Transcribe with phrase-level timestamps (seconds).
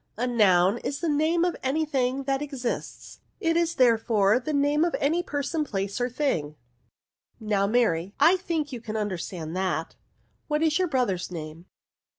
[0.17, 4.83] A noun is the name of any thing that exists; it is therefore tlie name
[4.83, 6.55] of any per son, place, or thing.'
[7.39, 9.95] Now, Mary, I think you can understand that:
[10.47, 11.67] what is your brother's name